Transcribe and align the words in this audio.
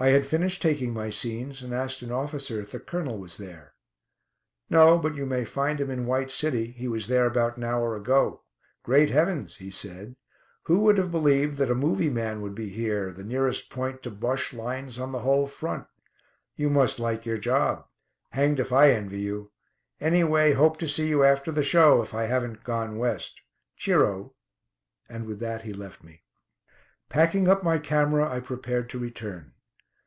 I 0.00 0.10
had 0.10 0.24
finished 0.26 0.62
taking 0.62 0.92
my 0.94 1.10
scenes, 1.10 1.60
and 1.60 1.74
asked 1.74 2.02
an 2.02 2.12
officer 2.12 2.60
if 2.60 2.70
the 2.70 2.78
Colonel 2.78 3.18
was 3.18 3.36
there. 3.36 3.74
"No, 4.70 4.96
but 4.96 5.16
you 5.16 5.26
may 5.26 5.44
find 5.44 5.80
him 5.80 5.90
in 5.90 6.06
'White 6.06 6.30
City.' 6.30 6.70
He 6.70 6.86
was 6.86 7.08
there 7.08 7.26
about 7.26 7.56
an 7.56 7.64
hour 7.64 7.96
ago. 7.96 8.44
Great 8.84 9.10
heavens," 9.10 9.56
he 9.56 9.72
said, 9.72 10.14
"who 10.66 10.78
would 10.82 10.98
have 10.98 11.10
believed 11.10 11.56
that 11.58 11.68
a 11.68 11.74
'movie 11.74 12.10
man' 12.10 12.40
would 12.42 12.54
be 12.54 12.68
here, 12.68 13.10
the 13.12 13.24
nearest 13.24 13.70
point 13.70 14.04
to 14.04 14.10
Bosche 14.12 14.52
lines 14.52 15.00
on 15.00 15.10
the 15.10 15.18
whole 15.18 15.48
front. 15.48 15.88
You 16.54 16.70
must 16.70 17.00
like 17.00 17.26
your 17.26 17.36
job. 17.38 17.84
Hanged 18.30 18.60
if 18.60 18.70
I 18.72 18.92
envy 18.92 19.18
you. 19.22 19.50
Anyway, 20.00 20.52
hope 20.52 20.76
to 20.78 20.86
see 20.86 21.08
you 21.08 21.24
after 21.24 21.50
the 21.50 21.64
show, 21.64 22.02
if 22.02 22.14
I 22.14 22.26
haven't 22.26 22.62
'gone 22.62 22.98
West.' 22.98 23.40
Cheero," 23.76 24.34
and 25.08 25.26
with 25.26 25.40
that 25.40 25.62
he 25.62 25.72
left 25.72 26.04
me. 26.04 26.22
Packing 27.08 27.48
up 27.48 27.64
my 27.64 27.78
camera, 27.78 28.30
I 28.30 28.38
prepared 28.38 28.88
to 28.90 28.98
return. 29.00 29.54